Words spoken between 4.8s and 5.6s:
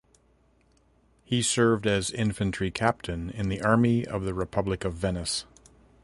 of Venice.